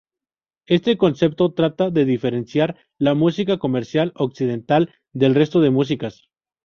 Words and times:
Este 0.65 0.97
concepto 0.97 1.53
trata 1.53 1.91
de 1.91 2.05
diferenciar 2.05 2.75
la 2.97 3.13
música 3.13 3.59
comercial 3.59 4.13
Occidental 4.15 4.91
del 5.13 5.35
resto 5.35 5.59
de 5.61 5.69
músicas. 5.69 6.27